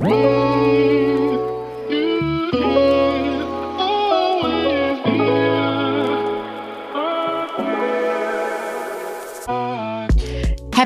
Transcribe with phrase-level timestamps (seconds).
[0.00, 0.49] Whoa!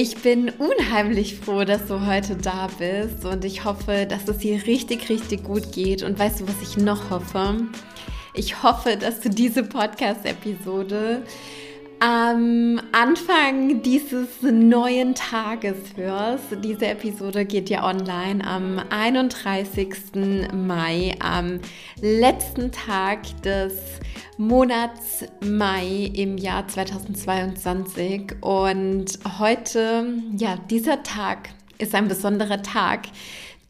[0.00, 4.64] Ich bin unheimlich froh, dass du heute da bist und ich hoffe, dass es dir
[4.64, 6.04] richtig, richtig gut geht.
[6.04, 7.56] Und weißt du, was ich noch hoffe?
[8.32, 11.24] Ich hoffe, dass du diese Podcast-Episode
[12.00, 16.44] am Anfang dieses neuen Tages hörst.
[16.62, 19.88] Diese Episode geht ja online am 31.
[20.52, 21.60] Mai, am
[22.00, 23.74] letzten Tag des
[24.36, 28.36] Monats Mai im Jahr 2022.
[28.42, 33.08] Und heute, ja, dieser Tag ist ein besonderer Tag,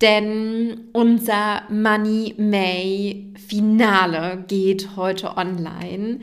[0.01, 6.21] denn unser Money May Finale geht heute online.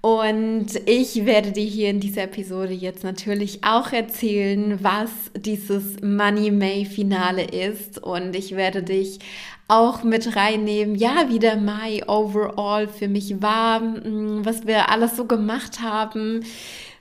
[0.00, 6.52] Und ich werde dir hier in dieser Episode jetzt natürlich auch erzählen, was dieses Money
[6.52, 7.98] May Finale ist.
[7.98, 9.18] Und ich werde dich
[9.66, 15.16] auch mit reinnehmen, ja, wie der Mai overall für mich war, mm, was wir alles
[15.16, 16.42] so gemacht haben,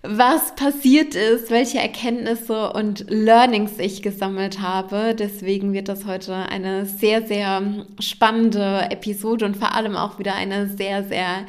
[0.03, 5.15] was passiert ist, welche Erkenntnisse und Learnings ich gesammelt habe.
[5.17, 7.61] Deswegen wird das heute eine sehr, sehr
[7.99, 11.45] spannende Episode und vor allem auch wieder eine sehr, sehr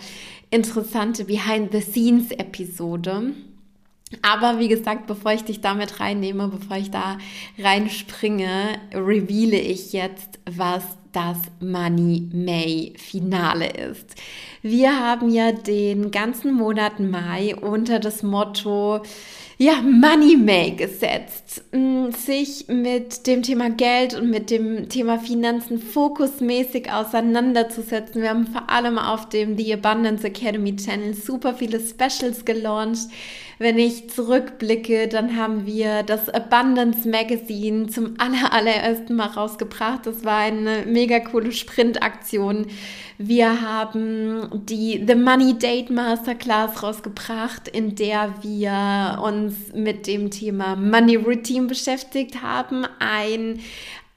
[0.50, 3.34] interessante Behind-the-Scenes-Episode.
[4.22, 7.18] Aber wie gesagt, bevor ich dich damit reinnehme, bevor ich da
[7.58, 14.14] reinspringe, reveale ich jetzt, was das Money May Finale ist.
[14.62, 19.02] Wir haben ja den ganzen Monat Mai unter das Motto
[19.60, 25.80] ja, Money May gesetzt, mm, sich mit dem Thema Geld und mit dem Thema Finanzen
[25.80, 28.22] fokusmäßig auseinanderzusetzen.
[28.22, 33.08] Wir haben vor allem auf dem The Abundance Academy Channel super viele Specials gelauncht
[33.60, 40.06] wenn ich zurückblicke, dann haben wir das Abundance Magazine zum aller, allerersten Mal rausgebracht.
[40.06, 42.66] Das war eine mega coole Sprintaktion.
[43.18, 50.74] Wir haben die The Money Date Masterclass rausgebracht, in der wir uns mit dem Thema
[50.74, 52.84] Money Routine beschäftigt haben.
[52.98, 53.60] Ein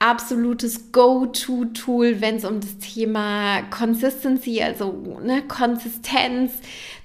[0.02, 6.50] absolutes Go-To-Tool, wenn es um das Thema Consistency, also ne, Konsistenz,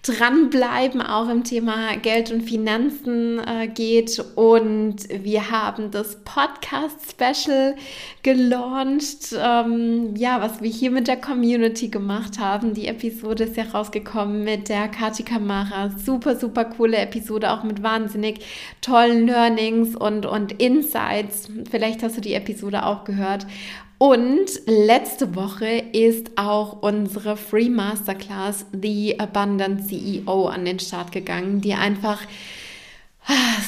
[0.08, 4.24] dranbleiben, auch im Thema Geld und Finanzen äh, geht.
[4.36, 7.76] Und wir haben das Podcast-Special
[8.24, 12.74] gelauncht, ähm, ja, was wir hier mit der Community gemacht haben.
[12.74, 15.92] Die Episode ist ja rausgekommen mit der Kati Kamara.
[15.98, 18.40] Super, super coole Episode, auch mit wahnsinnig
[18.82, 21.50] tollen Learnings und, und Insights.
[21.70, 23.46] Vielleicht hast du die Episode auch gehört.
[24.00, 31.62] Und letzte Woche ist auch unsere Free Masterclass The Abundant CEO an den Start gegangen,
[31.62, 32.22] die einfach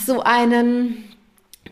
[0.06, 1.04] so einen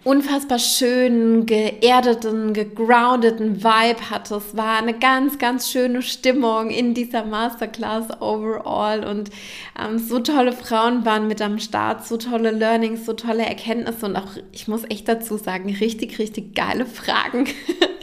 [0.07, 4.35] unfassbar schönen, geerdeten, gegroundeten Vibe hatte.
[4.35, 9.29] Es war eine ganz, ganz schöne Stimmung in dieser Masterclass overall und
[9.78, 14.16] ähm, so tolle Frauen waren mit am Start, so tolle Learnings, so tolle Erkenntnisse und
[14.16, 17.45] auch, ich muss echt dazu sagen, richtig, richtig geile Fragen,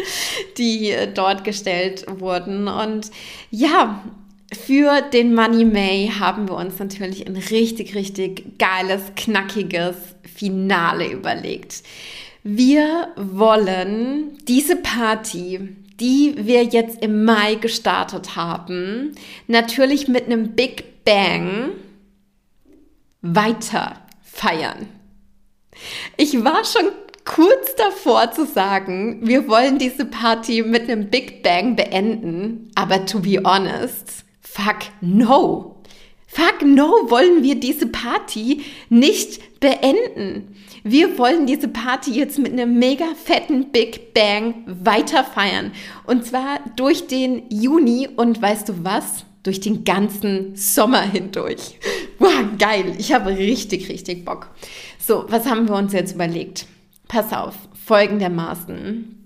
[0.58, 2.68] die äh, dort gestellt wurden.
[2.68, 3.10] Und
[3.50, 4.02] ja,
[4.54, 9.96] für den Money May haben wir uns natürlich ein richtig, richtig geiles, knackiges
[10.34, 11.82] Finale überlegt.
[12.42, 19.14] Wir wollen diese Party, die wir jetzt im Mai gestartet haben,
[19.46, 21.70] natürlich mit einem Big Bang
[23.22, 24.88] weiter feiern.
[26.16, 26.90] Ich war schon
[27.24, 33.20] kurz davor zu sagen, wir wollen diese Party mit einem Big Bang beenden, aber to
[33.20, 34.23] be honest,
[34.54, 35.74] Fuck no.
[36.28, 40.54] Fuck no, wollen wir diese Party nicht beenden.
[40.84, 45.72] Wir wollen diese Party jetzt mit einem mega fetten Big Bang weiter feiern.
[46.06, 49.24] Und zwar durch den Juni und weißt du was?
[49.42, 51.78] Durch den ganzen Sommer hindurch.
[52.20, 52.94] Wow, geil.
[52.96, 54.48] Ich habe richtig, richtig Bock.
[54.98, 56.66] So, was haben wir uns jetzt überlegt?
[57.08, 57.54] Pass auf,
[57.84, 59.24] folgendermaßen.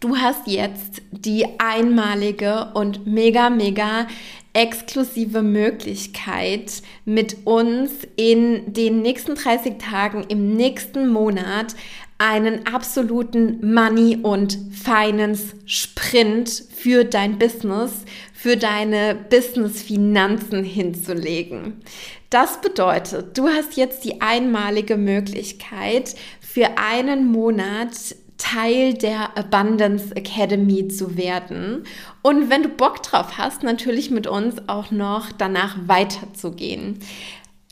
[0.00, 4.06] Du hast jetzt die einmalige und mega, mega
[4.52, 11.74] exklusive Möglichkeit, mit uns in den nächsten 30 Tagen im nächsten Monat
[12.18, 18.04] einen absoluten Money- und Finance-Sprint für dein Business,
[18.34, 21.80] für deine Business-Finanzen hinzulegen.
[22.28, 30.88] Das bedeutet, du hast jetzt die einmalige Möglichkeit, für einen Monat Teil der Abundance Academy
[30.88, 31.84] zu werden.
[32.22, 36.98] Und wenn du Bock drauf hast, natürlich mit uns auch noch danach weiterzugehen.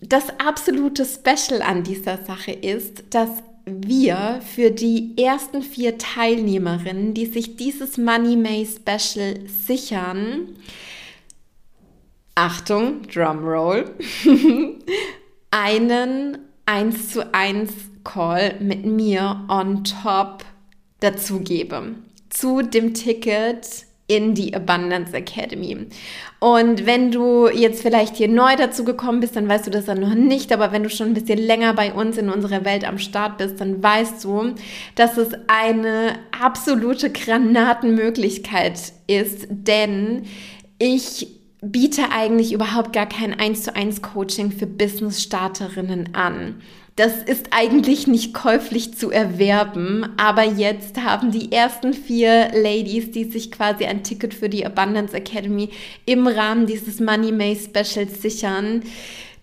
[0.00, 3.30] Das absolute Special an dieser Sache ist, dass
[3.66, 10.56] wir für die ersten vier Teilnehmerinnen, die sich dieses Money May Special sichern,
[12.34, 13.90] Achtung, Drumroll,
[15.50, 17.72] einen 1 zu 1
[18.04, 20.44] Call mit mir on top
[21.00, 21.94] dazugebe
[22.30, 25.86] zu dem Ticket in die Abundance Academy.
[26.40, 30.00] Und wenn du jetzt vielleicht hier neu dazu gekommen bist, dann weißt du das dann
[30.00, 32.98] noch nicht, aber wenn du schon ein bisschen länger bei uns in unserer Welt am
[32.98, 34.54] Start bist, dann weißt du,
[34.94, 40.22] dass es eine absolute Granatenmöglichkeit ist, denn
[40.78, 41.28] ich
[41.60, 46.62] biete eigentlich überhaupt gar kein 1 zu 1 Coaching für Business Starterinnen an.
[46.98, 53.22] Das ist eigentlich nicht käuflich zu erwerben, aber jetzt haben die ersten vier Ladies, die
[53.22, 55.70] sich quasi ein Ticket für die Abundance Academy
[56.06, 58.82] im Rahmen dieses Money May Specials sichern,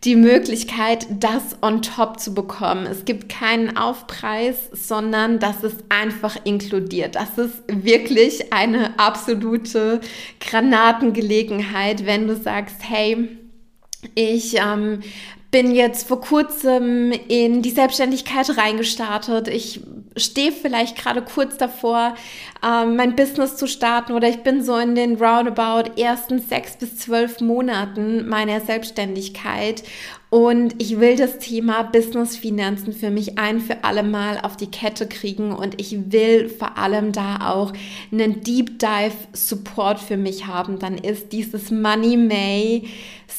[0.03, 2.87] die Möglichkeit, das on top zu bekommen.
[2.87, 7.15] Es gibt keinen Aufpreis, sondern das ist einfach inkludiert.
[7.15, 10.01] Das ist wirklich eine absolute
[10.41, 13.29] Granatengelegenheit, wenn du sagst, hey,
[14.13, 14.99] ich ähm,
[15.55, 19.47] bin jetzt vor kurzem in die Selbstständigkeit reingestartet.
[19.47, 19.79] Ich
[20.17, 22.15] stehe vielleicht gerade kurz davor,
[22.61, 26.97] ähm, mein Business zu starten oder ich bin so in den roundabout ersten sechs bis
[26.97, 29.83] zwölf Monaten meiner Selbstständigkeit
[30.29, 34.69] und ich will das Thema Business Finanzen für mich ein für alle Mal auf die
[34.69, 37.71] Kette kriegen und ich will vor allem da auch
[38.11, 40.79] einen Deep Dive Support für mich haben.
[40.79, 42.83] Dann ist dieses Money May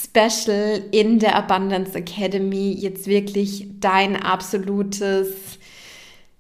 [0.05, 5.59] Special in der Abundance Academy jetzt wirklich dein absolutes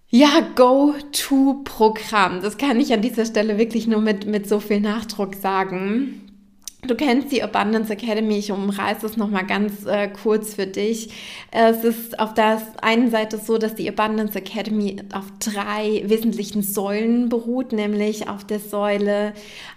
[0.08, 2.42] ja, Go-To-Programm.
[2.42, 6.25] Das kann ich an dieser Stelle wirklich nur mit, mit so viel Nachdruck sagen.
[6.86, 11.10] Du kennst die Abundance Academy, ich umreiße es nochmal ganz äh, kurz für dich.
[11.50, 17.28] Es ist auf der einen Seite so, dass die Abundance Academy auf drei wesentlichen Säulen
[17.28, 19.32] beruht, nämlich auf der Säule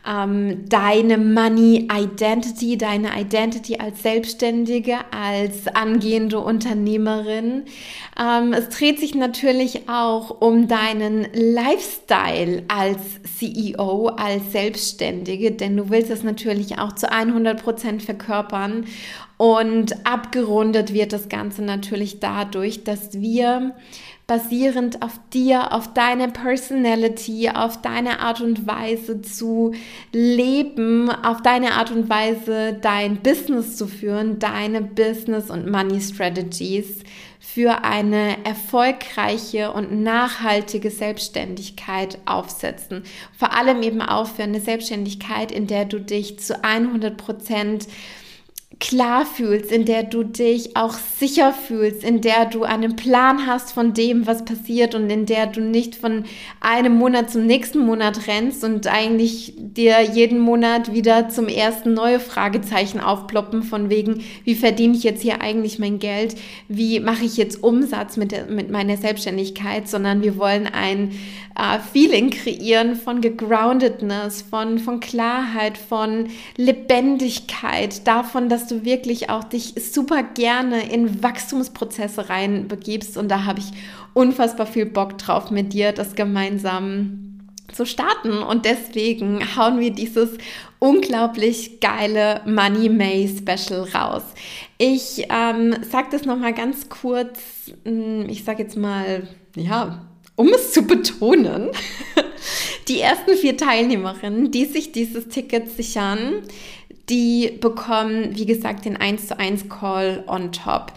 [0.08, 7.64] ähm, deine Money Identity, deine Identity als Selbstständige, als angehende Unternehmerin.
[8.20, 13.00] Ähm, es dreht sich natürlich auch um deinen Lifestyle als
[13.38, 18.86] CEO, als Selbstständige, denn du willst es natürlich auch zu 100 Prozent verkörpern.
[19.38, 23.74] Und abgerundet wird das Ganze natürlich dadurch, dass wir
[24.30, 29.74] basierend auf dir, auf deine Personality, auf deine Art und Weise zu
[30.14, 37.00] leben, auf deine Art und Weise dein Business zu führen, deine Business und Money Strategies
[37.54, 43.04] für eine erfolgreiche und nachhaltige Selbstständigkeit aufsetzen.
[43.38, 47.88] Vor allem eben auch für eine Selbstständigkeit, in der du dich zu 100 Prozent
[48.80, 53.74] klar fühlst, in der du dich auch sicher fühlst, in der du einen Plan hast
[53.74, 56.24] von dem, was passiert und in der du nicht von
[56.62, 62.22] einem Monat zum nächsten Monat rennst und eigentlich dir jeden Monat wieder zum ersten neue
[62.22, 66.36] Fragezeichen aufploppen von wegen, wie verdiene ich jetzt hier eigentlich mein Geld,
[66.70, 71.12] wie mache ich jetzt Umsatz mit, der, mit meiner Selbstständigkeit, sondern wir wollen ein
[71.60, 79.44] äh, Feeling kreieren von Gegroundedness, von, von Klarheit, von Lebendigkeit, davon, dass du wirklich auch
[79.44, 83.18] dich super gerne in Wachstumsprozesse reinbegibst.
[83.18, 83.72] Und da habe ich
[84.14, 87.30] unfassbar viel Bock drauf, mit dir das gemeinsam
[87.74, 88.40] zu starten.
[88.40, 90.30] Und deswegen hauen wir dieses
[90.80, 94.24] unglaublich geile Money May Special raus.
[94.78, 97.40] Ich ähm, sage das nochmal ganz kurz,
[97.84, 101.70] hm, ich sage jetzt mal, ja, um es zu betonen,
[102.88, 106.44] die ersten vier Teilnehmerinnen, die sich dieses Ticket sichern,
[107.10, 110.94] die bekommen, wie gesagt, den 1 zu 1 Call on top.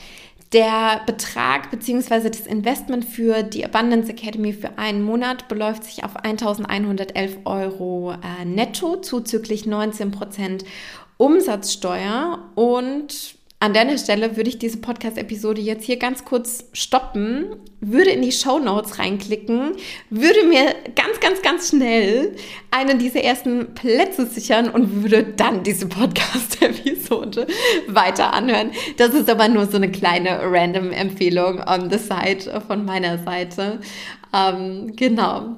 [0.52, 2.28] Der Betrag bzw.
[2.28, 8.44] das Investment für die Abundance Academy für einen Monat beläuft sich auf 1111 Euro äh,
[8.44, 10.64] netto, zuzüglich 19%
[11.16, 17.46] Umsatzsteuer und an deiner Stelle würde ich diese Podcast-Episode jetzt hier ganz kurz stoppen,
[17.80, 19.76] würde in die Show Notes reinklicken,
[20.10, 22.34] würde mir ganz, ganz, ganz schnell
[22.70, 27.46] einen dieser ersten Plätze sichern und würde dann diese Podcast-Episode Episode
[27.88, 28.72] weiter anhören.
[28.96, 33.80] Das ist aber nur so eine kleine random Empfehlung on the side von meiner Seite.
[34.32, 35.56] Ähm, genau.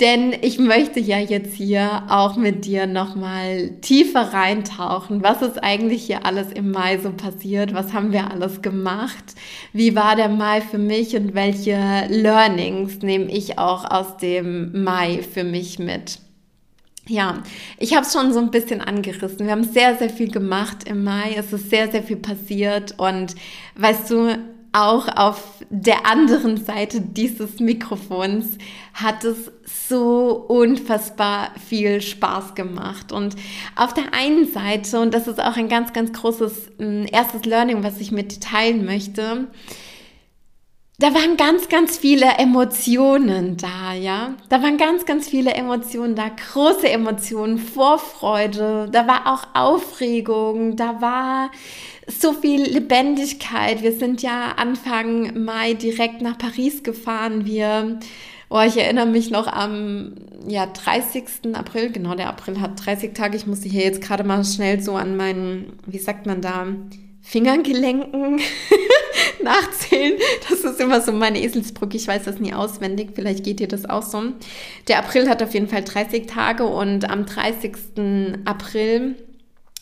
[0.00, 5.24] Denn ich möchte ja jetzt hier auch mit dir nochmal tiefer reintauchen.
[5.24, 7.74] Was ist eigentlich hier alles im Mai so passiert?
[7.74, 9.34] Was haben wir alles gemacht?
[9.72, 15.20] Wie war der Mai für mich und welche Learnings nehme ich auch aus dem Mai
[15.22, 16.20] für mich mit?
[17.08, 17.42] Ja,
[17.78, 19.46] ich habe es schon so ein bisschen angerissen.
[19.46, 21.34] Wir haben sehr, sehr viel gemacht im Mai.
[21.36, 22.94] Es ist sehr, sehr viel passiert.
[22.98, 23.34] Und
[23.76, 24.38] weißt du,
[24.72, 28.58] auch auf der anderen Seite dieses Mikrofons
[28.94, 33.12] hat es so unfassbar viel Spaß gemacht.
[33.12, 33.36] Und
[33.76, 37.82] auf der einen Seite, und das ist auch ein ganz, ganz großes äh, erstes Learning,
[37.82, 39.48] was ich mit teilen möchte,
[41.00, 44.34] da waren ganz, ganz viele Emotionen da, ja.
[44.48, 51.00] Da waren ganz, ganz viele Emotionen da, große Emotionen, Vorfreude, da war auch Aufregung, da
[51.00, 51.52] war
[52.08, 53.82] so viel Lebendigkeit.
[53.82, 57.46] Wir sind ja Anfang Mai direkt nach Paris gefahren.
[57.46, 58.00] Wir,
[58.50, 60.16] oh, ich erinnere mich noch am
[60.48, 61.54] ja, 30.
[61.54, 63.36] April, genau, der April hat 30 Tage.
[63.36, 66.66] Ich musste hier jetzt gerade mal schnell so an meinen, wie sagt man da,
[67.20, 68.40] Fingergelenken
[69.42, 70.18] nachzählen.
[70.48, 71.96] Das ist immer so meine Eselsbrücke.
[71.96, 73.10] Ich weiß das nie auswendig.
[73.14, 74.22] Vielleicht geht dir das auch so.
[74.88, 77.74] Der April hat auf jeden Fall 30 Tage und am 30.
[78.44, 79.16] April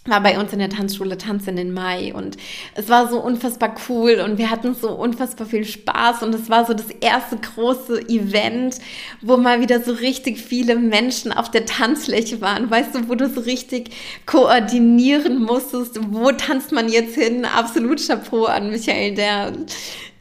[0.08, 2.36] war bei uns in der Tanzschule Tanzen in Mai und
[2.74, 6.66] es war so unfassbar cool und wir hatten so unfassbar viel Spaß und es war
[6.66, 8.78] so das erste große Event,
[9.20, 13.28] wo mal wieder so richtig viele Menschen auf der Tanzfläche waren, weißt du, wo du
[13.28, 13.90] so richtig
[14.26, 17.44] koordinieren musstest, wo tanzt man jetzt hin?
[17.44, 19.52] Absolut Chapeau an Michael, der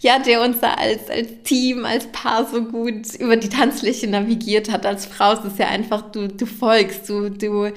[0.05, 4.71] ja, der uns da als, als Team, als Paar so gut über die Tanzfläche navigiert
[4.71, 4.85] hat.
[4.85, 7.71] Als Frau ist es ja einfach, du, du folgst, du, du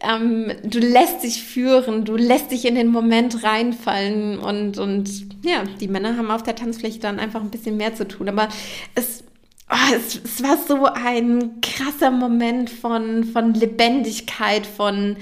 [0.00, 5.10] ähm, du lässt dich führen, du lässt dich in den Moment reinfallen und, und
[5.44, 8.28] ja, die Männer haben auf der Tanzfläche dann einfach ein bisschen mehr zu tun.
[8.28, 8.48] Aber
[8.94, 9.24] es,
[9.70, 15.16] oh, es, es war so ein krasser Moment von, von Lebendigkeit, von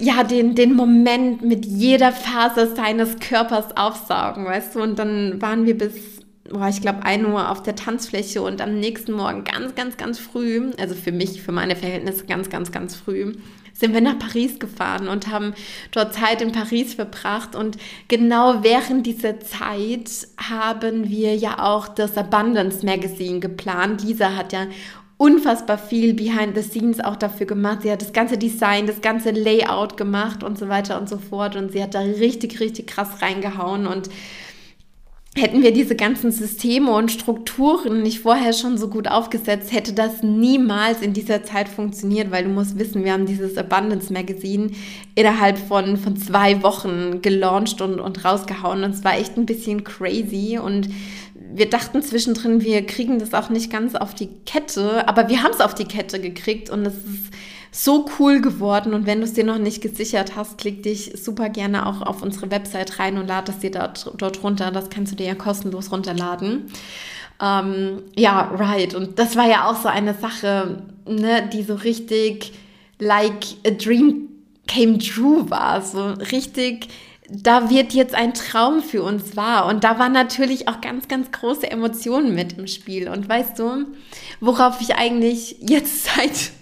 [0.00, 4.82] ja, den, den Moment mit jeder Phase seines Körpers aufsaugen, weißt du?
[4.82, 6.13] Und dann waren wir bis
[6.50, 10.18] boah, ich glaube, 1 Uhr auf der Tanzfläche und am nächsten Morgen ganz, ganz, ganz
[10.18, 13.32] früh, also für mich, für meine Verhältnisse ganz, ganz, ganz früh,
[13.72, 15.52] sind wir nach Paris gefahren und haben
[15.90, 17.56] dort Zeit in Paris verbracht.
[17.56, 24.04] Und genau während dieser Zeit haben wir ja auch das Abundance Magazine geplant.
[24.04, 24.66] Lisa hat ja
[25.16, 27.82] unfassbar viel behind the scenes auch dafür gemacht.
[27.82, 31.56] Sie hat das ganze Design, das ganze Layout gemacht und so weiter und so fort.
[31.56, 34.08] Und sie hat da richtig, richtig krass reingehauen und
[35.36, 40.22] hätten wir diese ganzen Systeme und Strukturen nicht vorher schon so gut aufgesetzt, hätte das
[40.22, 44.70] niemals in dieser Zeit funktioniert, weil du musst wissen, wir haben dieses Abundance Magazine
[45.16, 48.84] innerhalb von, von zwei Wochen gelauncht und, und rausgehauen.
[48.84, 50.58] Und es war echt ein bisschen crazy.
[50.62, 50.88] Und
[51.52, 55.52] wir dachten zwischendrin, wir kriegen das auch nicht ganz auf die Kette, aber wir haben
[55.52, 56.70] es auf die Kette gekriegt.
[56.70, 57.34] Und es ist
[57.76, 58.94] so cool geworden.
[58.94, 62.22] Und wenn du es dir noch nicht gesichert hast, klick dich super gerne auch auf
[62.22, 64.70] unsere Website rein und lad es dir dort, dort runter.
[64.70, 66.66] Das kannst du dir ja kostenlos runterladen.
[67.42, 68.94] Ähm, ja, right.
[68.94, 72.52] Und das war ja auch so eine Sache, ne, die so richtig
[73.00, 74.28] like a dream
[74.68, 75.82] came true war.
[75.82, 76.88] So richtig
[77.28, 79.66] da wird jetzt ein Traum für uns wahr.
[79.66, 83.08] Und da waren natürlich auch ganz, ganz große Emotionen mit im Spiel.
[83.08, 83.86] Und weißt du,
[84.44, 86.52] worauf ich eigentlich jetzt seit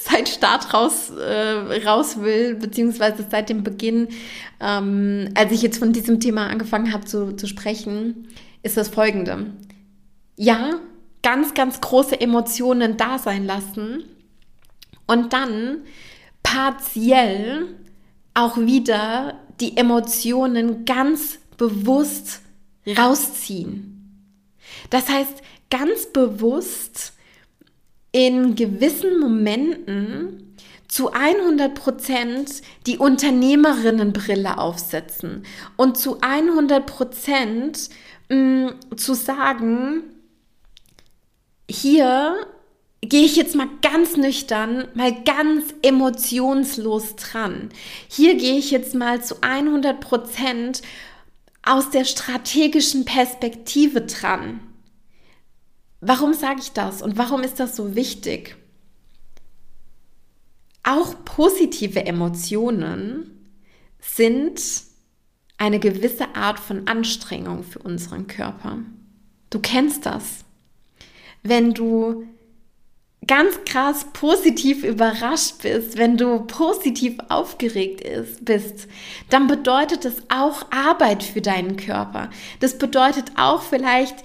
[0.00, 4.08] seit Start raus, äh, raus will, beziehungsweise seit dem Beginn,
[4.60, 8.28] ähm, als ich jetzt von diesem Thema angefangen habe zu, zu sprechen,
[8.62, 9.46] ist das folgende.
[10.36, 10.80] Ja,
[11.22, 14.04] ganz, ganz große Emotionen da sein lassen
[15.06, 15.78] und dann
[16.42, 17.66] partiell
[18.34, 22.40] auch wieder die Emotionen ganz bewusst
[22.86, 23.94] rausziehen.
[24.90, 27.12] Das heißt, ganz bewusst
[28.12, 30.56] in gewissen Momenten
[30.88, 35.44] zu 100 Prozent die Unternehmerinnenbrille aufsetzen
[35.76, 37.90] und zu 100 Prozent
[38.30, 40.02] mm, zu sagen,
[41.70, 42.34] hier
[43.02, 47.68] gehe ich jetzt mal ganz nüchtern, mal ganz emotionslos dran.
[48.08, 50.82] Hier gehe ich jetzt mal zu 100 Prozent
[51.62, 54.60] aus der strategischen Perspektive dran.
[56.00, 58.56] Warum sage ich das und warum ist das so wichtig?
[60.84, 63.50] Auch positive Emotionen
[64.00, 64.60] sind
[65.58, 68.78] eine gewisse Art von Anstrengung für unseren Körper.
[69.50, 70.44] Du kennst das.
[71.42, 72.26] Wenn du
[73.26, 78.88] ganz krass positiv überrascht bist, wenn du positiv aufgeregt ist, bist,
[79.28, 82.30] dann bedeutet das auch Arbeit für deinen Körper.
[82.60, 84.16] Das bedeutet auch vielleicht,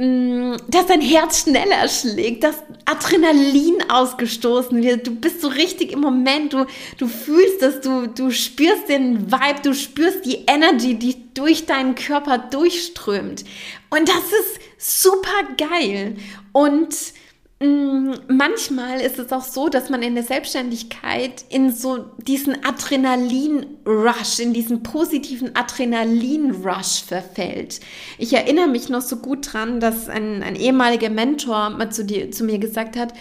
[0.00, 5.06] dass dein Herz schneller schlägt, dass Adrenalin ausgestoßen wird.
[5.06, 6.64] Du bist so richtig im Moment, du,
[6.96, 11.96] du fühlst das, du, du spürst den Vibe, du spürst die Energy, die durch deinen
[11.96, 13.44] Körper durchströmt.
[13.90, 16.16] Und das ist super geil.
[16.52, 17.29] Und Mm,
[17.62, 24.54] manchmal ist es auch so, dass man in der Selbstständigkeit in so diesen Adrenalin-Rush, in
[24.54, 27.80] diesen positiven Adrenalin-Rush verfällt.
[28.16, 32.30] Ich erinnere mich noch so gut dran, dass ein, ein ehemaliger Mentor mal zu, dir,
[32.30, 33.12] zu mir gesagt hat,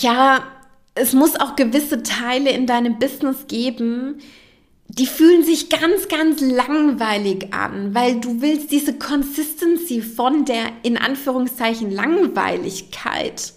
[0.00, 0.44] ja,
[0.94, 4.20] es muss auch gewisse Teile in deinem Business geben,
[4.98, 10.98] die fühlen sich ganz, ganz langweilig an, weil du willst diese Consistency von der in
[10.98, 13.54] Anführungszeichen Langweiligkeit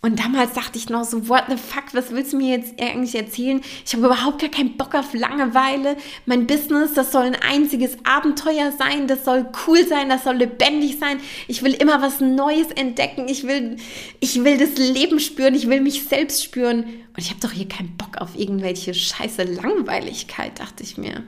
[0.00, 3.16] und damals dachte ich noch so, what the fuck, was willst du mir jetzt eigentlich
[3.16, 3.60] erzählen?
[3.84, 5.96] Ich habe überhaupt gar keinen Bock auf Langeweile.
[6.24, 11.00] Mein Business, das soll ein einziges Abenteuer sein, das soll cool sein, das soll lebendig
[11.00, 11.18] sein.
[11.48, 13.26] Ich will immer was Neues entdecken.
[13.28, 13.76] Ich will,
[14.20, 16.84] ich will das Leben spüren, ich will mich selbst spüren.
[16.84, 21.24] Und ich habe doch hier keinen Bock auf irgendwelche scheiße Langweiligkeit, dachte ich mir.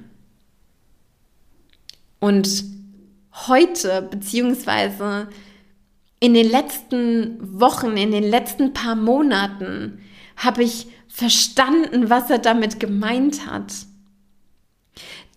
[2.20, 2.64] Und
[3.48, 5.28] heute, beziehungsweise
[6.20, 10.02] in den letzten Wochen, in den letzten paar Monaten
[10.36, 13.72] habe ich verstanden, was er damit gemeint hat.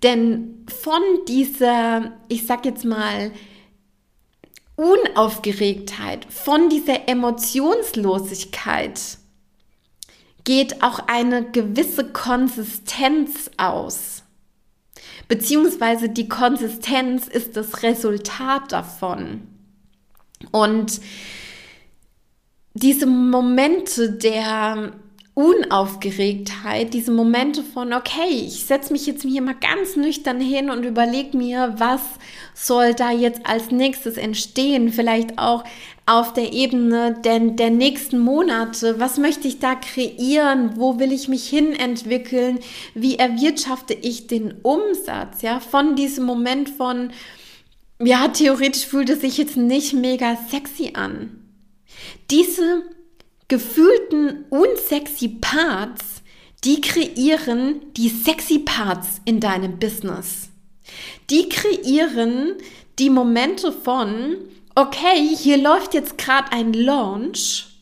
[0.04, 3.32] Denn von dieser, ich sag jetzt mal,
[4.76, 9.00] Unaufgeregtheit, von dieser Emotionslosigkeit
[10.44, 14.24] geht auch eine gewisse Konsistenz aus.
[15.30, 19.53] Beziehungsweise die Konsistenz ist das Resultat davon.
[20.52, 21.02] Und
[22.74, 24.94] diese Momente der
[25.36, 30.84] Unaufgeregtheit, diese Momente von, okay, ich setze mich jetzt hier mal ganz nüchtern hin und
[30.84, 32.02] überlege mir, was
[32.54, 35.64] soll da jetzt als nächstes entstehen, vielleicht auch
[36.06, 41.28] auf der Ebene der, der nächsten Monate, was möchte ich da kreieren, wo will ich
[41.28, 42.60] mich hin entwickeln,
[42.94, 47.10] wie erwirtschafte ich den Umsatz, ja, von diesem Moment von,
[48.06, 51.40] ja, theoretisch fühlt es sich jetzt nicht mega sexy an.
[52.32, 52.84] Diese
[53.48, 56.22] gefühlten unsexy Parts,
[56.64, 60.50] die kreieren die sexy Parts in deinem Business.
[61.30, 62.56] Die kreieren
[63.00, 64.38] die Momente von,
[64.76, 67.73] okay, hier läuft jetzt gerade ein Launch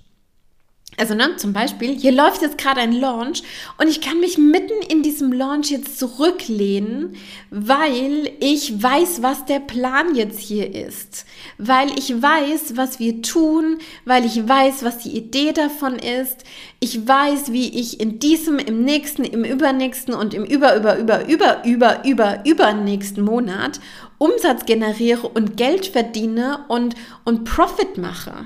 [1.01, 3.41] also ne, zum Beispiel, hier läuft jetzt gerade ein Launch
[3.79, 7.15] und ich kann mich mitten in diesem Launch jetzt zurücklehnen,
[7.49, 11.25] weil ich weiß, was der Plan jetzt hier ist,
[11.57, 16.43] weil ich weiß, was wir tun, weil ich weiß, was die Idee davon ist.
[16.79, 21.27] Ich weiß, wie ich in diesem, im nächsten, im übernächsten und im über, über, über,
[21.27, 23.79] über, über, über, übernächsten Monat
[24.19, 26.93] Umsatz generiere und Geld verdiene und,
[27.25, 28.45] und Profit mache.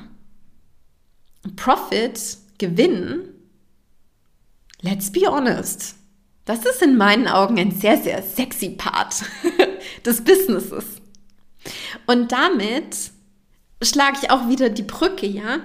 [1.55, 3.29] Profit, Gewinn,
[4.81, 5.95] let's be honest,
[6.45, 9.23] das ist in meinen Augen ein sehr, sehr sexy Part
[10.05, 10.85] des Businesses.
[12.05, 13.11] Und damit
[13.81, 15.59] schlage ich auch wieder die Brücke, ja?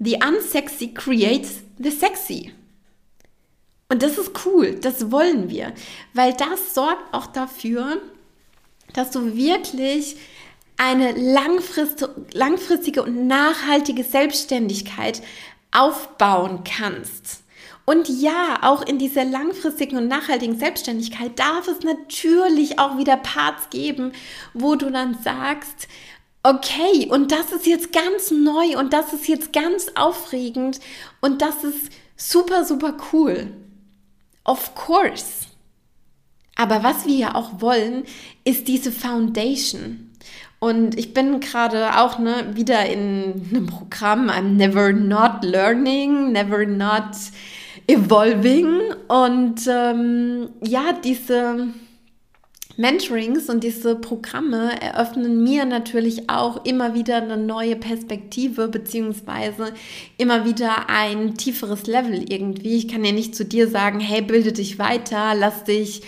[0.00, 2.52] The unsexy creates the sexy.
[3.88, 5.72] Und das ist cool, das wollen wir,
[6.14, 8.00] weil das sorgt auch dafür,
[8.92, 10.16] dass du wirklich
[10.76, 15.22] eine langfristige und nachhaltige Selbstständigkeit
[15.74, 17.44] aufbauen kannst.
[17.84, 23.68] Und ja, auch in dieser langfristigen und nachhaltigen Selbstständigkeit darf es natürlich auch wieder Parts
[23.68, 24.12] geben,
[24.54, 25.86] wo du dann sagst,
[26.42, 30.80] okay, und das ist jetzt ganz neu und das ist jetzt ganz aufregend
[31.20, 33.52] und das ist super, super cool.
[34.44, 35.46] Of course.
[36.56, 38.04] Aber was wir ja auch wollen,
[38.44, 40.03] ist diese Foundation.
[40.64, 46.64] Und ich bin gerade auch ne, wieder in einem Programm, I'm never not learning, never
[46.64, 47.10] not
[47.86, 48.80] evolving.
[49.08, 51.68] Und ähm, ja, diese
[52.76, 59.72] Mentorings und diese Programme eröffnen mir natürlich auch immer wieder eine neue Perspektive beziehungsweise
[60.18, 62.76] immer wieder ein tieferes Level irgendwie.
[62.76, 66.02] Ich kann ja nicht zu dir sagen, hey, bilde dich weiter, lass dich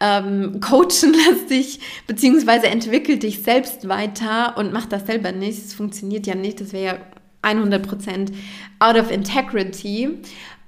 [0.00, 5.58] ähm, coachen, lass dich beziehungsweise entwickel dich selbst weiter und mach das selber nicht.
[5.58, 6.98] Es funktioniert ja nicht, das wäre ja
[7.42, 8.32] 100%
[8.78, 10.18] out of integrity.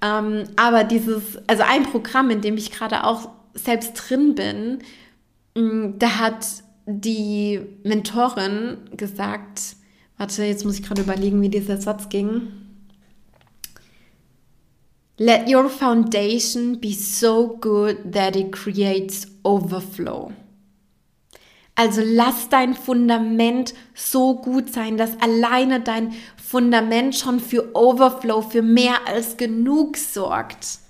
[0.02, 4.78] Ähm, aber dieses, also ein Programm, in dem ich gerade auch selbst drin bin,
[5.54, 6.46] da hat
[6.86, 9.76] die Mentorin gesagt,
[10.16, 12.48] warte, jetzt muss ich gerade überlegen, wie dieser Satz ging.
[15.18, 20.32] Let your foundation be so good that it creates overflow.
[21.74, 28.62] Also lass dein Fundament so gut sein, dass alleine dein Fundament schon für Overflow, für
[28.62, 30.81] mehr als genug sorgt.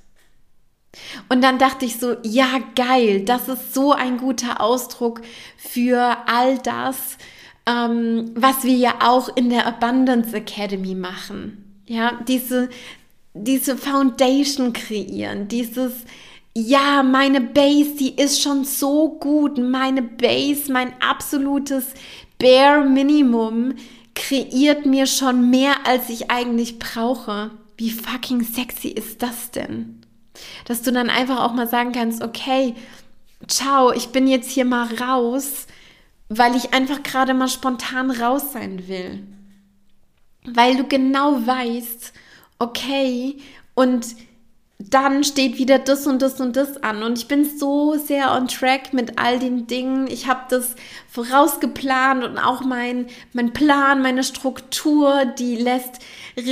[1.28, 5.22] Und dann dachte ich so, ja geil, das ist so ein guter Ausdruck
[5.56, 7.16] für all das,
[7.66, 11.80] ähm, was wir ja auch in der Abundance Academy machen.
[11.86, 12.68] Ja, diese,
[13.34, 15.92] diese Foundation kreieren, dieses,
[16.54, 19.56] ja, meine Base, die ist schon so gut.
[19.56, 21.86] Meine Base, mein absolutes
[22.38, 23.74] Bare Minimum
[24.14, 27.52] kreiert mir schon mehr, als ich eigentlich brauche.
[27.78, 30.01] Wie fucking sexy ist das denn?
[30.66, 32.74] Dass du dann einfach auch mal sagen kannst, okay,
[33.46, 35.66] ciao, ich bin jetzt hier mal raus,
[36.28, 39.22] weil ich einfach gerade mal spontan raus sein will.
[40.44, 42.12] Weil du genau weißt,
[42.58, 43.36] okay,
[43.74, 44.06] und
[44.90, 47.02] dann steht wieder das und das und das an.
[47.02, 50.06] Und ich bin so sehr on track mit all den Dingen.
[50.06, 50.74] Ich habe das
[51.08, 55.98] vorausgeplant und auch mein, mein Plan, meine Struktur, die lässt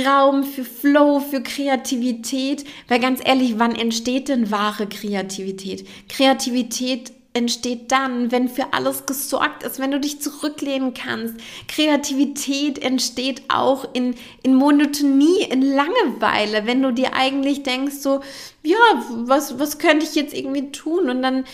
[0.05, 2.65] Raum für Flow, für Kreativität.
[2.87, 5.87] Weil ganz ehrlich, wann entsteht denn wahre Kreativität?
[6.07, 11.35] Kreativität entsteht dann, wenn für alles gesorgt ist, wenn du dich zurücklehnen kannst.
[11.67, 18.21] Kreativität entsteht auch in, in Monotonie, in Langeweile, wenn du dir eigentlich denkst, so,
[18.63, 18.77] ja,
[19.09, 21.09] was, was könnte ich jetzt irgendwie tun?
[21.09, 21.45] Und dann,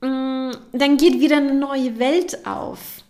[0.00, 3.04] mh, mm, dann geht wieder eine neue Welt auf.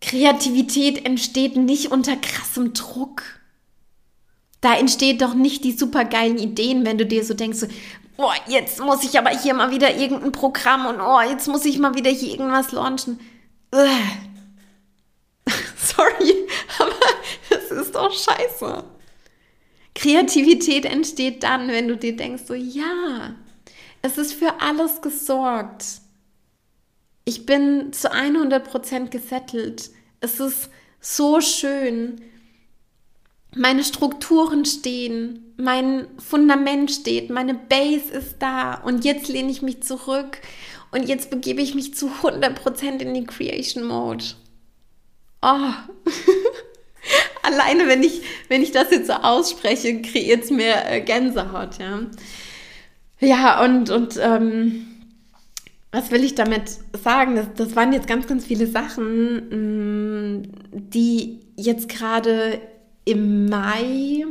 [0.00, 3.24] Kreativität entsteht nicht unter krassem Druck.
[4.60, 7.66] Da entsteht doch nicht die supergeilen Ideen, wenn du dir so denkst, so,
[8.18, 11.78] oh, jetzt muss ich aber hier mal wieder irgendein Programm und oh, jetzt muss ich
[11.78, 13.20] mal wieder hier irgendwas launchen.
[15.76, 16.48] Sorry,
[16.78, 16.92] aber
[17.50, 18.84] das ist doch scheiße.
[19.94, 23.34] Kreativität entsteht dann, wenn du dir denkst, so ja,
[24.02, 25.84] es ist für alles gesorgt.
[27.24, 29.90] Ich bin zu 100% gesettelt.
[30.20, 32.20] Es ist so schön
[33.56, 39.82] meine Strukturen stehen, mein Fundament steht, meine Base ist da und jetzt lehne ich mich
[39.82, 40.38] zurück
[40.92, 44.24] und jetzt begebe ich mich zu 100% in die Creation Mode.
[45.42, 45.46] Oh.
[47.42, 52.00] Alleine, wenn ich, wenn ich das jetzt so ausspreche, kreiert es mir äh, Gänsehaut, ja.
[53.20, 54.86] Ja, und, und ähm,
[55.92, 56.64] was will ich damit
[57.02, 57.36] sagen?
[57.36, 60.42] Das, das waren jetzt ganz, ganz viele Sachen, mm,
[60.72, 62.60] die jetzt gerade
[63.06, 64.26] im Mai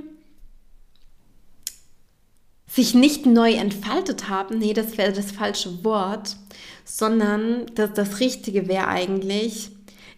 [2.67, 6.35] sich nicht neu entfaltet haben, nee, das wäre das falsche Wort,
[6.83, 9.71] sondern das, das Richtige wäre eigentlich,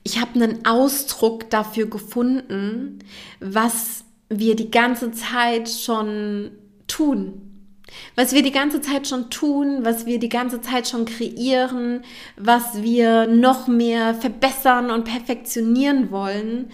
[0.04, 3.00] ich habe einen Ausdruck dafür gefunden,
[3.40, 6.52] was wir die ganze Zeit schon
[6.88, 7.42] tun.
[8.16, 12.04] Was wir die ganze Zeit schon tun, was wir die ganze Zeit schon kreieren,
[12.36, 16.70] was wir noch mehr verbessern und perfektionieren wollen.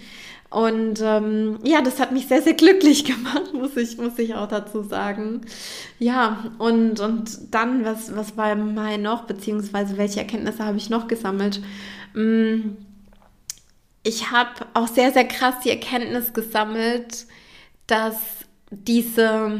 [0.54, 4.46] Und ähm, ja, das hat mich sehr, sehr glücklich gemacht, muss ich, muss ich auch
[4.46, 5.40] dazu sagen.
[5.98, 10.90] Ja, und, und dann, was, was war im Mai noch, beziehungsweise welche Erkenntnisse habe ich
[10.90, 11.60] noch gesammelt?
[12.14, 12.76] Mm,
[14.04, 17.26] ich habe auch sehr, sehr krass die Erkenntnis gesammelt,
[17.88, 18.14] dass
[18.70, 19.58] diese,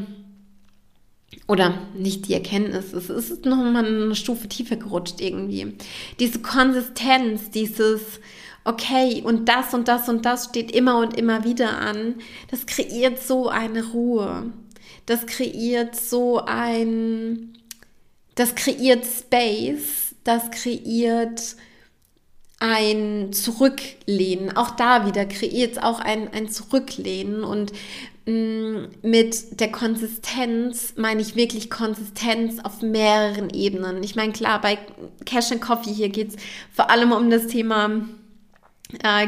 [1.48, 5.76] oder nicht die Erkenntnis, es ist nochmal eine Stufe tiefer gerutscht irgendwie.
[6.20, 8.20] Diese Konsistenz, dieses
[8.64, 12.16] okay, und das und das und das steht immer und immer wieder an,
[12.50, 14.52] das kreiert so eine Ruhe.
[15.06, 17.58] Das kreiert so ein,
[18.34, 21.56] das kreiert Space, das kreiert
[22.58, 24.56] ein Zurücklehnen.
[24.56, 27.72] Auch da wieder kreiert es auch ein, ein Zurücklehnen und
[28.24, 34.02] mm, mit der Konsistenz meine ich wirklich Konsistenz auf mehreren Ebenen.
[34.02, 34.78] Ich meine, klar, bei
[35.26, 36.36] Cash and Coffee hier geht es
[36.72, 38.08] vor allem um das Thema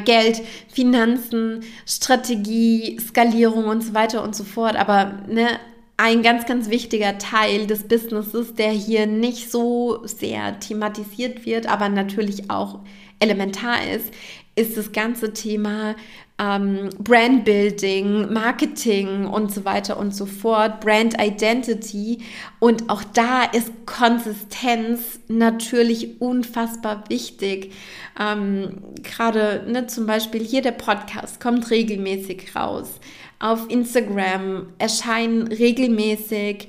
[0.05, 0.43] Geld,
[0.73, 4.77] Finanzen, Strategie, Skalierung und so weiter und so fort.
[4.77, 5.49] Aber ne,
[5.97, 11.89] ein ganz, ganz wichtiger Teil des Businesses, der hier nicht so sehr thematisiert wird, aber
[11.89, 12.81] natürlich auch
[13.19, 14.13] elementar ist,
[14.57, 15.97] ist das ganze Thema
[16.39, 22.19] ähm, Brandbuilding, Marketing und so weiter und so fort, Brand Identity.
[22.59, 27.73] Und auch da ist Konsistenz natürlich unfassbar wichtig.
[28.21, 33.01] Ähm, Gerade ne, zum Beispiel hier der Podcast kommt regelmäßig raus.
[33.39, 36.69] Auf Instagram erscheinen regelmäßig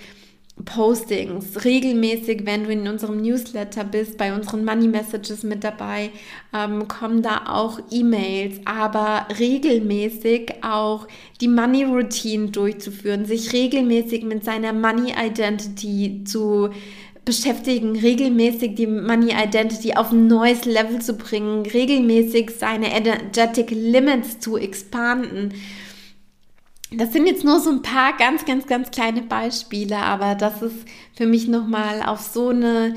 [0.66, 6.10] Postings, regelmäßig, wenn du in unserem Newsletter bist, bei unseren Money Messages mit dabei,
[6.54, 11.08] ähm, kommen da auch E-Mails, aber regelmäßig auch
[11.42, 16.70] die Money Routine durchzuführen, sich regelmäßig mit seiner Money Identity zu
[17.24, 24.40] beschäftigen, regelmäßig die Money Identity auf ein neues Level zu bringen, regelmäßig seine Energetic Limits
[24.40, 25.54] zu expanden
[26.92, 30.86] das sind jetzt nur so ein paar ganz, ganz, ganz kleine Beispiele, aber das ist
[31.16, 32.96] für mich nochmal auf so eine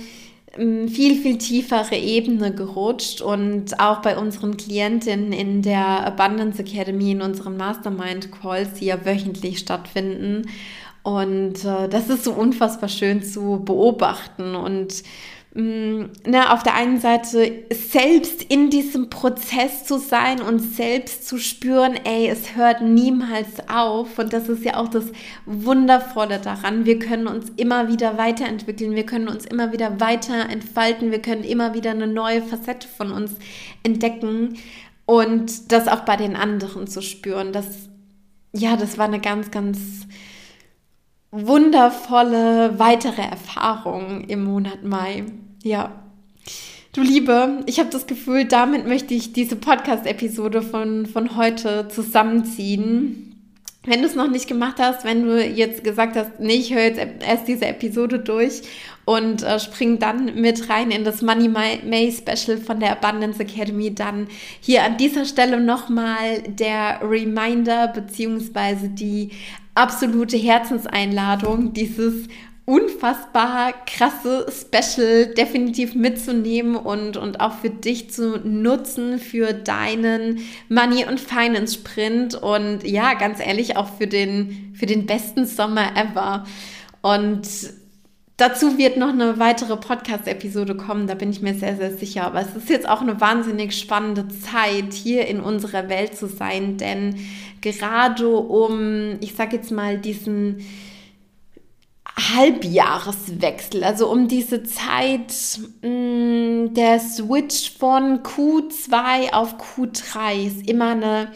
[0.57, 7.12] ähm, viel, viel tiefere Ebene gerutscht und auch bei unseren Klientinnen in der Abundance Academy,
[7.12, 10.48] in unseren Mastermind Calls, die ja wöchentlich stattfinden.
[11.03, 15.03] Und äh, das ist so unfassbar schön zu beobachten und
[15.52, 21.98] ne, auf der einen Seite selbst in diesem Prozess zu sein und selbst zu spüren,
[22.04, 24.18] ey, es hört niemals auf.
[24.18, 25.06] Und das ist ja auch das
[25.46, 26.84] Wundervolle daran.
[26.84, 31.44] Wir können uns immer wieder weiterentwickeln, wir können uns immer wieder weiter entfalten, wir können
[31.44, 33.32] immer wieder eine neue Facette von uns
[33.82, 34.56] entdecken
[35.04, 37.52] und das auch bei den anderen zu spüren.
[37.52, 37.66] Das,
[38.52, 40.06] ja, das war eine ganz, ganz
[41.30, 45.24] wundervolle weitere Erfahrung im Monat Mai.
[45.62, 45.92] Ja.
[46.92, 53.26] Du Liebe, ich habe das Gefühl, damit möchte ich diese Podcast-Episode von, von heute zusammenziehen.
[53.84, 56.82] Wenn du es noch nicht gemacht hast, wenn du jetzt gesagt hast, nee, ich höre
[56.82, 58.62] jetzt erst diese Episode durch
[59.06, 63.94] und äh, spring dann mit rein in das Money May Special von der Abundance Academy,
[63.94, 64.26] dann
[64.60, 69.30] hier an dieser Stelle nochmal der Reminder beziehungsweise die
[69.80, 72.28] absolute Herzenseinladung, dieses
[72.66, 81.04] unfassbar krasse Special definitiv mitzunehmen und, und auch für dich zu nutzen für deinen Money
[81.04, 86.44] und Finance Sprint und ja, ganz ehrlich, auch für den, für den besten Sommer ever.
[87.02, 87.48] Und
[88.40, 92.24] Dazu wird noch eine weitere Podcast-Episode kommen, da bin ich mir sehr, sehr sicher.
[92.24, 96.79] Aber es ist jetzt auch eine wahnsinnig spannende Zeit, hier in unserer Welt zu sein,
[96.79, 97.16] denn
[97.61, 100.64] gerade um, ich sag jetzt mal, diesen
[102.35, 105.35] Halbjahreswechsel, also um diese Zeit
[105.83, 111.29] mh, mm, der Switch von Q2 auf Q3 ist immer eine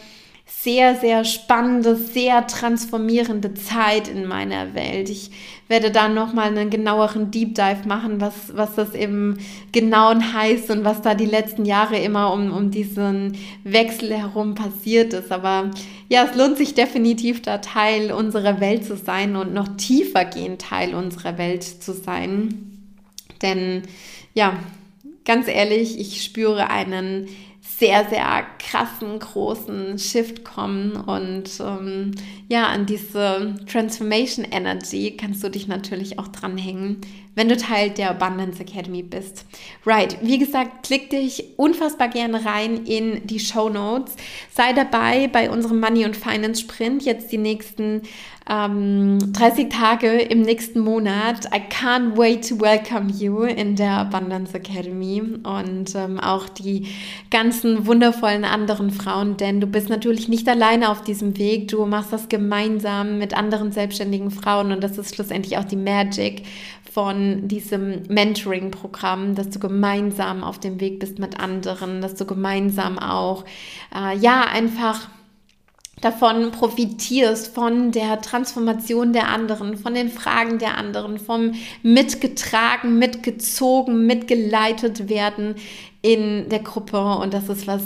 [0.65, 5.11] sehr, sehr spannende, sehr transformierende Zeit in meiner Welt.
[5.11, 5.29] Ich
[5.67, 9.37] werde da nochmal einen genaueren Deep Dive machen, was, was das im
[9.71, 15.13] Genauen heißt und was da die letzten Jahre immer um, um diesen Wechsel herum passiert
[15.13, 15.31] ist.
[15.31, 15.69] Aber
[16.09, 20.63] ja, es lohnt sich definitiv, da Teil unserer Welt zu sein und noch tiefer gehend
[20.63, 22.81] Teil unserer Welt zu sein.
[23.43, 23.83] Denn
[24.33, 24.57] ja,
[25.25, 27.27] ganz ehrlich, ich spüre einen
[27.77, 30.95] sehr, sehr krassen, großen Shift kommen.
[30.95, 32.11] Und ähm,
[32.47, 37.01] ja, an diese Transformation Energy kannst du dich natürlich auch dranhängen,
[37.35, 39.45] wenn du Teil der Abundance Academy bist.
[39.85, 44.15] Right, wie gesagt, klick dich unfassbar gerne rein in die Show Notes.
[44.53, 48.03] Sei dabei bei unserem Money und Finance Sprint jetzt die nächsten
[48.47, 51.45] ähm, 30 Tage im nächsten Monat.
[51.45, 56.87] I can't wait to welcome you in der Abundance Academy und ähm, auch die
[57.31, 61.69] ganzen wundervollen anderen Frauen, denn du bist natürlich nicht alleine auf diesem Weg.
[61.69, 66.43] Du machst das gemeinsam mit anderen selbstständigen Frauen und das ist schlussendlich auch die Magic
[66.95, 72.99] von diesem Mentoring-Programm, dass du gemeinsam auf dem Weg bist mit anderen, dass du gemeinsam
[72.99, 73.43] auch,
[73.93, 75.09] äh, ja, einfach
[76.01, 81.53] davon profitierst, von der Transformation der anderen, von den Fragen der anderen, vom
[81.83, 85.55] mitgetragen, mitgezogen, mitgeleitet werden
[86.01, 86.99] in der Gruppe.
[86.99, 87.83] Und das ist was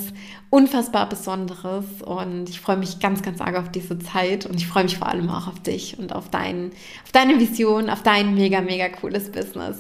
[0.49, 1.85] unfassbar Besonderes.
[2.03, 4.45] Und ich freue mich ganz, ganz arg auf diese Zeit.
[4.45, 6.71] Und ich freue mich vor allem auch auf dich und auf, dein,
[7.03, 9.77] auf deine Vision, auf dein mega, mega cooles Business.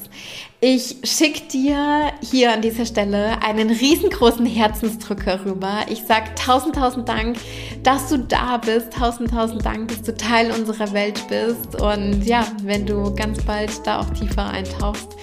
[0.61, 5.85] Ich schicke dir hier an dieser Stelle einen riesengroßen Herzensdrücker rüber.
[5.89, 7.37] Ich sage tausend, tausend Dank,
[7.81, 8.93] dass du da bist.
[8.93, 11.81] Tausend, tausend Dank, dass du Teil unserer Welt bist.
[11.81, 15.15] Und ja, wenn du ganz bald da auch tiefer eintauchst,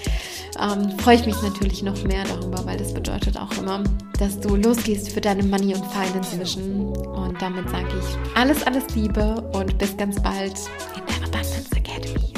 [0.59, 3.83] ähm, freue ich mich natürlich noch mehr darüber, weil das bedeutet auch immer,
[4.19, 6.95] dass du losgehst für deine Money und Finance Vision.
[6.95, 10.53] Und damit sage ich alles, alles Liebe und bis ganz bald
[10.95, 12.33] in der Abundance Academy.